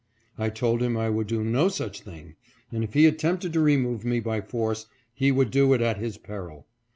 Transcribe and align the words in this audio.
"I 0.45 0.49
told 0.49 0.81
him 0.81 0.97
I 0.97 1.11
would 1.11 1.27
do 1.27 1.43
no 1.43 1.67
such 1.67 2.01
thing, 2.01 2.33
and 2.71 2.83
if 2.83 2.95
he 2.95 3.05
attempted 3.05 3.53
to 3.53 3.59
remove 3.59 4.03
me 4.03 4.19
by 4.19 4.41
force 4.41 4.87
he 5.13 5.31
would 5.31 5.51
do 5.51 5.73
it 5.75 5.81
at 5.81 5.97
his 5.97 6.17
peril. 6.17 6.65